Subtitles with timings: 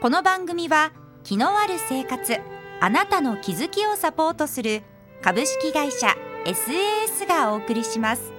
[0.00, 0.92] この番組は
[1.24, 2.38] 気のある生活
[2.80, 4.80] あなたの気づきをサポートする
[5.20, 8.32] 株式会社 SAS がお送りします。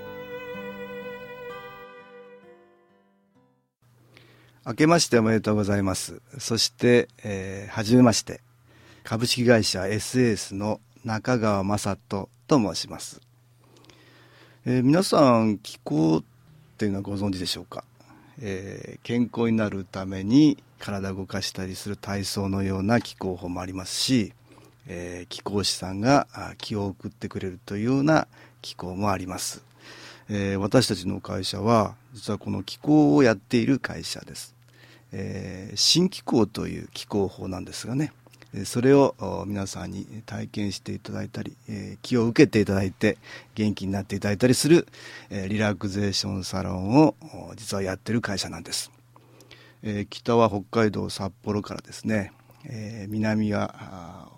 [4.66, 6.24] 明けましておめでとうございます。
[6.40, 8.42] そして、えー、初めまして
[9.04, 13.22] 株式会社 SAS の中川雅人と申します、
[14.66, 16.24] えー皆さん気候っ
[16.80, 17.84] ていうのはご存知でしょうか、
[18.42, 24.34] えー健康になるために体動かしたりする体操のような気候法もありますし、
[24.88, 28.28] えー気候士さんが気を送ってくれるというような
[28.62, 29.64] 気候もあります、
[30.28, 34.56] えー私たちの会社は実はこの気候をやっている会社です、
[35.12, 38.12] えー新気候という気候法なんですがね
[38.66, 39.16] それを
[39.48, 43.18] 皆さんに体験していただいたり、え気を受けていただいて
[43.56, 44.88] 元気になっていただいたりする、
[45.30, 47.16] えリラクゼーションサロンを
[47.56, 48.92] 実はやってる会社なんです、
[49.84, 52.32] えー北は北海道札幌からですね、
[52.66, 54.30] えー南は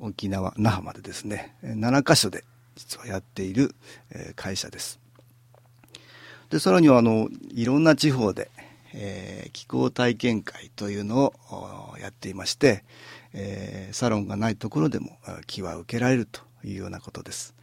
[0.00, 2.44] 沖縄那覇までですね7カ所で
[2.76, 3.74] 実はやっている、
[4.10, 5.00] えー会社です。
[6.50, 8.50] でさらにはあのいろんな地方で、
[8.94, 12.84] えー気候体験会というのをやっていまして、
[13.32, 17.54] えーサロンがないところでも気は受けられるというようなことです。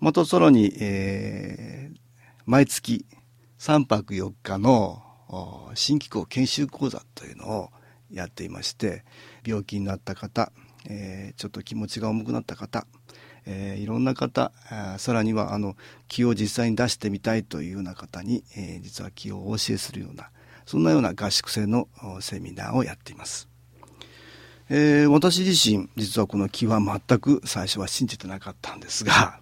[0.00, 1.98] またさらに、えー
[2.46, 3.04] 毎月
[3.58, 5.02] 3泊4日の
[5.74, 7.70] 新気候研修講座というのを
[8.10, 9.04] やっていまして
[9.46, 10.52] 病気になった方、
[10.88, 12.86] えーちょっと気持ちが重くなった方、
[13.46, 15.76] えーいろんな方あさらにはあの
[16.08, 20.30] 気を実際に出してみたいというような方に、えー実は気をお教えするような
[20.64, 21.88] そんなような合宿制の
[22.20, 23.48] セミナーをやっています。
[24.70, 29.40] えー私自身実はこの気は全く最初は信じてなかったんですが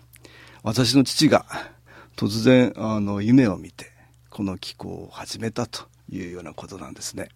[0.62, 1.46] 私の父が
[2.16, 3.95] 突然あの夢を見て
[4.36, 7.30] この気候を始めたというようなことなんですね。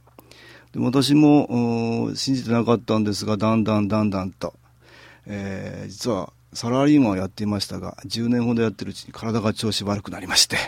[0.73, 4.53] で私も信じてなかったんですがだんだんだんだんと、
[5.25, 10.59] えー実はサラリーマンをやっていましたが10年ほどやってるうちに体が調子悪くなりまして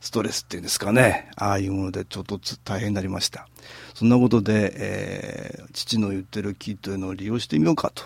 [0.00, 3.46] ストレスっていうんですかねああいうものでちょっと大変になりました
[3.92, 8.04] そんなことで、えー父の言ってる木というのを利用してみようかと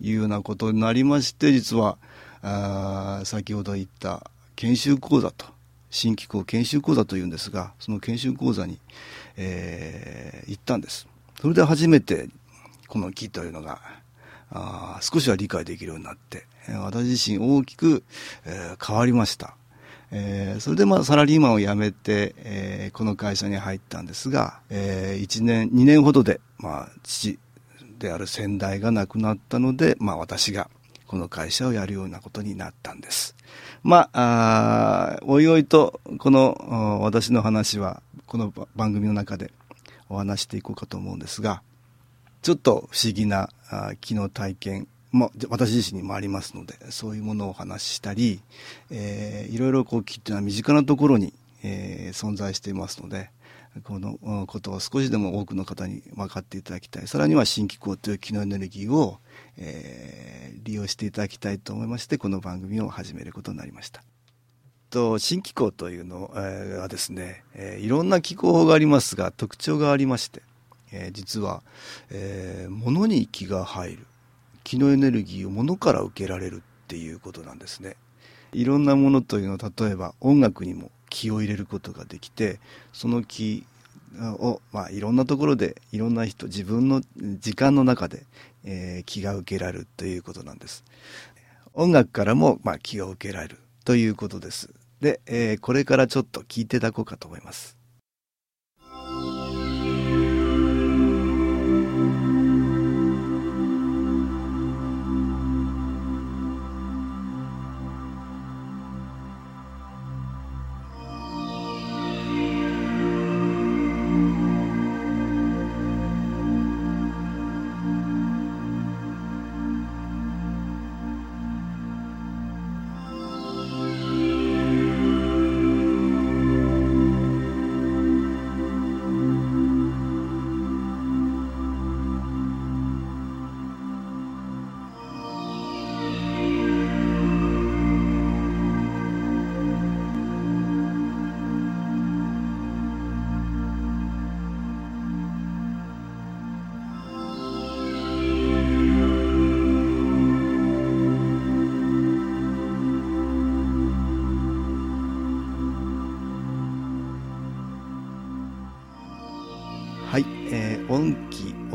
[0.00, 1.96] いうようなことになりまして実は
[2.42, 5.46] あ先ほど言った研修講座と
[5.92, 8.80] 新機構研修講座というんですがその研修講座に、
[9.36, 11.06] えー行ったんです。
[11.40, 12.28] それで初めて
[12.88, 13.80] この木というのが
[14.50, 16.46] あ少しは理解できるようになって
[16.80, 18.02] 私自身大きく、
[18.44, 19.54] えー変わりました。
[20.10, 27.38] えーそれでまあサラリーマンを辞めて、えーこの会社に入ったんですが、え1年2年ほどで、まあ、父
[27.98, 30.68] である先代が亡くなったので、まあ、私が
[31.12, 33.36] この会社をやるようなことになったんです。
[33.82, 39.52] まあ、あおいおいとこの私の話はこの番組の中で
[40.08, 41.62] お話していこうかと思うんですが
[42.40, 48.40] ちょっと不思議なあー機能体験も私自身にもありますのでそういうものをお話ししたり、
[48.90, 53.28] えーいろいろこう木っていうのは身近なところに、えー存在していますので
[53.84, 59.18] このことを少しでも多くの方に分かっていただきたいさらには新気候という気のエネルギーを、
[59.56, 64.04] えー利用していただきたいと思いましてこの番組を始めることになりました。
[64.90, 70.42] と新気候というのはですね、えいろんな気候法がありますが特徴がありまして、
[70.92, 71.64] え実は、
[72.10, 74.06] えー物に気が入る
[74.64, 77.96] 気のエネルギーを物から受けられるっていうことなんですね
[78.52, 82.58] いろんなものというのは例えば音楽にも気を入れることができて
[82.94, 83.66] その気
[84.18, 87.02] を、まあ、いろんなところでいろんな人自分の
[87.38, 88.24] 時間の中で、
[88.64, 90.84] えー気が受けられるということなんです。
[91.74, 94.70] 音楽からも、まあ、気が受けられるということです。
[95.00, 97.81] で、えーこれからちょっと聞いていただこうかと思います。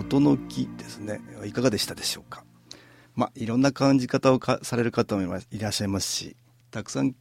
[0.08, 1.20] 音の気ですね。
[1.44, 2.46] いかがでしたでしょうか？
[3.14, 6.38] まあいろんな感じ方をかされる方もいらっしゃいますし
[6.72, 7.14] たくさん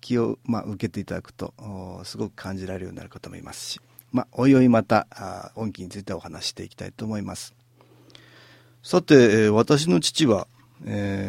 [0.00, 1.54] 気を、まあ、受けていただくと
[2.02, 7.54] すごく感じられるようになる方もいますしまあおいおいまたあ音気についてお話していきたいと思います。
[8.82, 10.48] さて、私の父は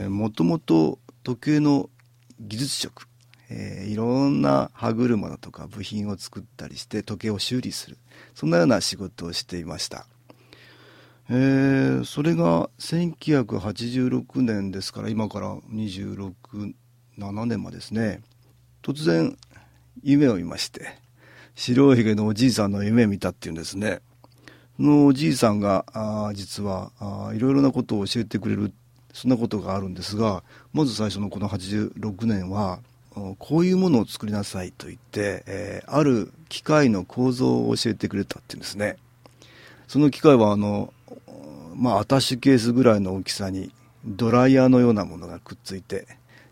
[0.10, 1.92] もともと時計の
[2.40, 3.08] 技術職
[3.48, 8.00] えー、いろんな歯車だとか部品を作ったりして時計を修理する
[8.34, 10.08] そんなような仕事をしていました、
[11.30, 16.74] えー、それが1986年ですから今から267
[17.46, 18.22] 年前ですね
[18.84, 19.36] 突然
[20.04, 21.00] 夢を見まして
[21.56, 24.02] 白ひげのおじいさんの夢を見たっていうんですね
[24.78, 26.92] そのおじいさんがあ実は
[27.34, 28.72] いろいろなことを教えてくれる
[29.14, 30.44] そんなことがあるんですが
[30.74, 32.80] まず最初のこの86年は
[33.40, 38.98] こういうものを作りなさいと言って、えー、ある機械の構造を教えてくれたっていうんですね。
[39.88, 40.94] その機械はあの、
[41.76, 43.72] まあ、アタッシュケースぐらいの大きさに
[44.06, 46.08] ドライヤーのようなものがくっついて、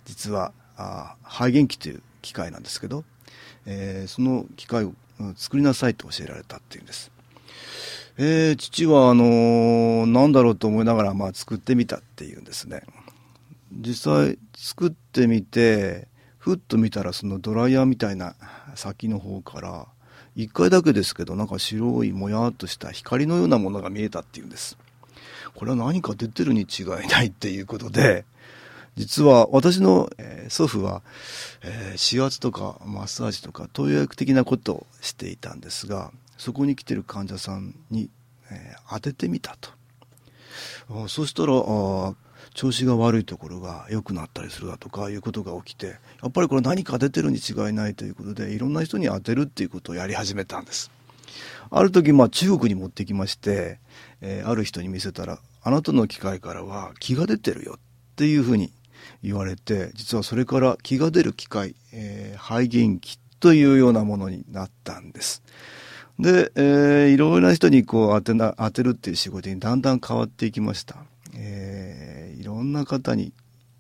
[0.06, 3.04] 実はあ肺元器という機械なんですけど、
[3.66, 4.94] えー、その機械を
[5.36, 7.12] 作りなさいと教えられたっていうんです。
[8.18, 12.84] えー、父はあのー、なんだろうと思いながら、まあ、作ってみたっていうんですね。
[13.72, 18.36] 実際作ってみて、ふっと見たらそのドライヤーみたいな
[18.76, 19.88] 先の方から
[20.36, 24.78] 1回だけですけどなんか白いもやっとした光のようなものが見えたっていうんです
[25.56, 28.26] これは何か出てるに違いないっていうことで
[28.96, 31.02] 実は私の、えー、祖父は、
[31.64, 38.10] えー、指圧とかマッサージとか投薬的なことをしていたんですがそこに来てる患者さんに、
[38.52, 39.72] えー、当ててみたと。
[41.08, 41.54] そしたら
[42.54, 50.92] 調子が悪いところが良くなったりするだとかいうことが起きてやっぱりこれ何か出てるに違いないということでいろんな人に当てるっていうことをやり始めたんです。
[51.70, 53.80] ある時まあ中国に持ってきまして、
[54.22, 57.80] えー、ある人に見せたらあなたの機械からは気が出てるよっ
[58.16, 58.72] ていうふうに
[59.22, 65.44] 言われて実はそれから気が出る機械、えー、肺元気というようなものになったんです。
[66.20, 70.98] で、えー、いろいろな人にこう当てな当てるっていう仕事にだんだん変わっていきました。
[71.36, 73.34] えー、いろんな方に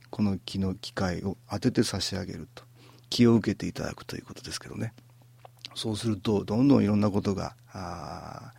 [0.10, 2.64] この気の機会を当てて差し上げると
[3.10, 4.94] 気を受けていただくということですけどね。
[5.75, 8.52] そうするとどんどんいろんなことがあ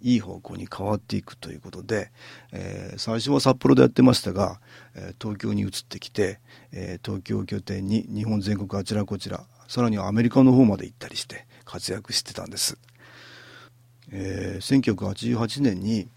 [0.00, 2.10] いい方向に変わっていくということで、
[2.52, 4.60] えー、最初は札幌でやってましたが、
[4.94, 6.40] えー、東京に移ってきて、
[6.72, 12.78] えー、東京を拠点に日本全国あちらこちらさらにはアメリカの方まで行ったりして活躍してたんです。
[14.12, 16.08] えー、1988年に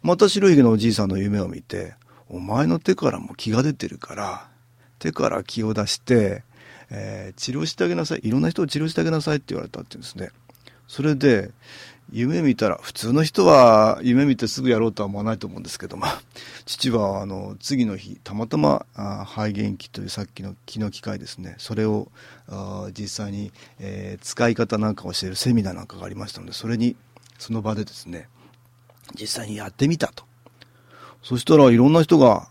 [0.00, 1.94] また白ひげのおじいさんの夢を見て
[2.30, 4.48] 「お前の手からも気が出てるから
[5.00, 6.44] 手から気を出して、
[6.92, 10.30] えー、治療してあげなさいいろんな人を治療してあげなさい」って言われたって言うんですね。
[10.86, 11.50] それで
[12.12, 16.04] 夢見たら普通の人は夢見てすぐやろうとは思わないと思うんですけども
[16.66, 22.10] 父はあの次の日たまたまあ肺元気というさっきの気の機械ですねそれを
[22.48, 26.96] あ実際に、えー、使い方なんかを教えるセミナーなんかがありましたのでそれに
[27.42, 28.28] その場でですね、
[29.20, 30.22] 実際にやってみたと。
[31.24, 32.46] そしたらいろんな人が、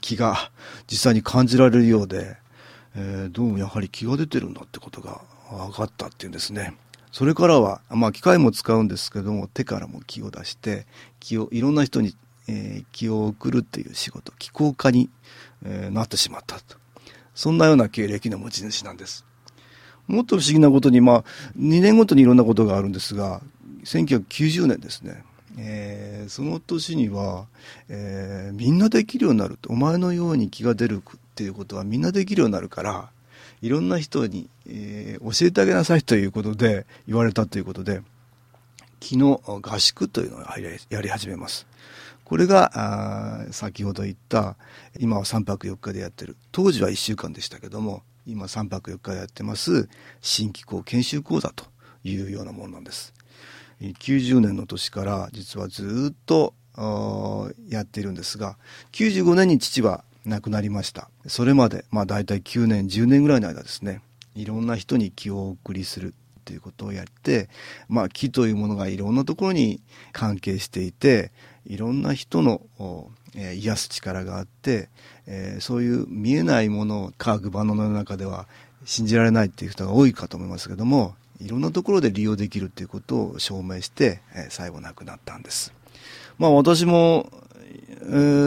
[0.00, 0.50] 気が
[0.90, 2.38] 実際に感じられるようで、
[2.96, 5.20] えー、どうもやはり気が出てるんだってことが
[5.50, 6.76] 分かったっていうんですね。
[7.10, 10.86] それからは、まあ機械も使うんですけども、手からも気を出して、
[11.20, 12.16] 気を、いろんな人に、
[12.48, 15.10] えー、気を送るっていう仕事、気候家に、
[15.64, 16.76] えー、なってしまったと。
[17.34, 19.24] そんなような経歴の持ち主なんです。
[20.06, 21.24] もっと不思議なことに、まあ、
[21.58, 23.40] 2年ごとにいろんなことがあるんですが、
[23.84, 25.24] 1990年ですね、
[25.56, 27.46] えー、その年には、
[27.88, 31.02] えー、みんなできるようになるとお前のように気が出る
[31.34, 33.10] っていうことはみんなできるようになるから
[33.60, 38.02] いろんな人に、えー、教えてあげなさいということで言われたということで
[39.00, 40.40] 昨日合宿というのを
[40.90, 41.66] やり始めます。
[42.24, 44.56] これが先ほど言った
[44.98, 46.36] 今は3泊4日でやってる。
[46.52, 49.88] 当時は1週間でしたけども今3泊4日でやってます
[50.22, 51.66] 新機構研修講座と
[52.04, 53.12] いうようなものなんです。
[53.80, 56.54] 90年の年から実はずっと
[57.68, 58.56] やっているんですが
[58.92, 64.00] 95年に父は亡くなりましたそれまでまあ大体9年10年ぐらいの間ですね
[64.34, 66.14] いろんな人に気をお送りする
[66.44, 67.48] ということをやって
[67.88, 69.80] まあ気というものがいろんなところに
[70.12, 71.30] 関係していて
[71.66, 72.60] いろんな人の、
[73.34, 74.88] えー、癒す力があって、
[75.26, 78.46] えー、そういう見えないものを科学万能の中では
[78.84, 85.72] 信じられないっていう人が多いかと思いますけどもいろんなところで利用できるということを証明して、えー、最後亡くなったんです。
[86.38, 87.30] まあ私も、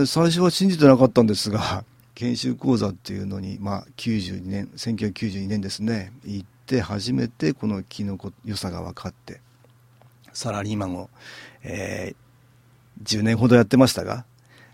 [0.02, 1.84] え、最初は信じてなかったんですが、
[2.16, 9.42] 研修講座っていうのに、まあ92年、1992年ですね、行って初めてこのキノコ良さが分かって、
[10.34, 11.10] サラリーマンを、
[11.64, 14.26] えー、10年ほどやってましたが、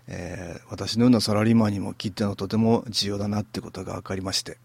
[0.06, 4.58] えー、私のようなサラリーマンにも切ってのはとても重要だなってことが分かりまして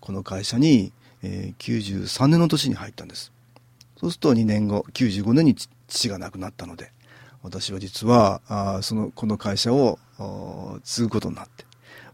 [0.00, 3.32] この会社に、えー、93年の年に入ったんです。
[3.98, 5.54] そうすると2年後95年に
[5.88, 6.92] 父が亡くなったので
[7.46, 9.98] 私は実はあそのこの会社を
[10.82, 11.64] 継ぐことになって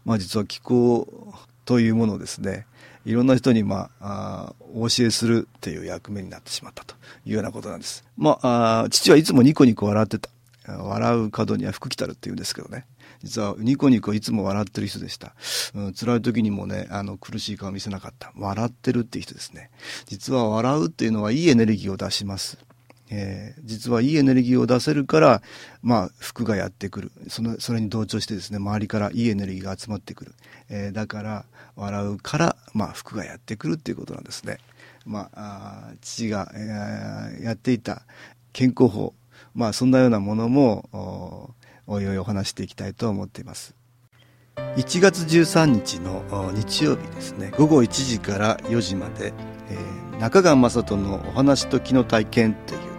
[0.05, 1.33] まあ実は気候
[1.65, 2.67] というものをですね
[3.05, 8.05] いろんな人に、まあ、あお教えするっていう役目になってしまったというようなことなんです。
[8.15, 10.29] まあ、あ父はいつもニコニコ笑ってた。
[10.65, 12.85] 笑う角には福来たるって言うんですけどね。
[13.21, 15.35] 実はニコニコいつも笑ってる人でした。
[15.75, 18.31] うん、辛い時にもね、あの苦しい顔見せなかった。
[18.37, 19.71] 笑ってるっていう人ですね。
[20.05, 22.57] 実は笑うっていうのはいいエネルギーを出します。
[23.15, 25.41] えー、実はいいエネルギーを出せるから、
[25.83, 27.11] まあ、服がやってくる。
[27.27, 30.35] その、それに同調してですね、周りからいいエネルギーが集まってくる。
[30.69, 34.57] えー、だから、笑うから、まあ、服がやってくるっていうことなんですね。
[35.05, 38.03] まあ、あ父が、えー、やっていた
[38.51, 39.13] 健康法、
[39.53, 41.53] まあ、そんなようなものも、
[41.85, 43.75] おいおいお話していきたいと思っています。
[44.55, 49.33] 1月13日の日曜日ですね、午後1時から4時まで、
[49.69, 52.92] えー、中川雅人のお話と気の体験っていう、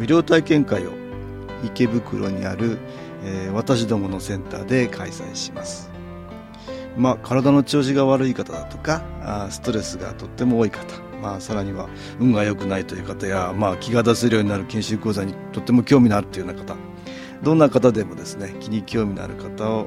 [0.00, 0.92] 無料体験会を
[1.62, 2.78] 池袋にある、
[3.22, 5.90] えー、私どものセンターで開催します。
[6.96, 10.86] まあ、体の調子が悪い方だとか、あストレスがとっても多い方、
[11.20, 16.76] まあ、さらには運が良くないという方や、まあ、気が出せるようになる研修講座にとっても興味のあるというような方、
[17.42, 19.86] どんな方でもですね、気に興味のある方を、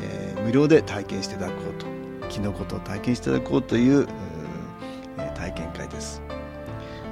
[0.00, 1.86] えー、無料で体験していただこうと、
[2.28, 4.25] 気のこと体験していただこうという、えー、体験会です。